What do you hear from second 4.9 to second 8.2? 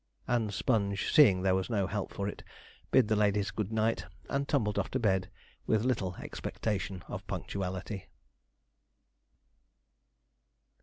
bed with little expectation of punctuality.